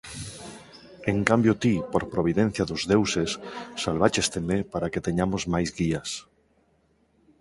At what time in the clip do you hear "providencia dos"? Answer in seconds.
2.13-2.81